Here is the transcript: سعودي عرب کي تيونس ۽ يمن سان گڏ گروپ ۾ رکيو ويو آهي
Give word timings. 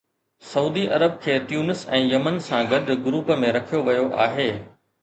سعودي 0.51 0.85
عرب 0.93 1.19
کي 1.25 1.35
تيونس 1.51 1.85
۽ 1.99 2.01
يمن 2.15 2.43
سان 2.49 2.73
گڏ 2.73 2.91
گروپ 3.07 3.31
۾ 3.53 3.57
رکيو 3.61 3.87
ويو 3.93 4.11
آهي 4.27 4.53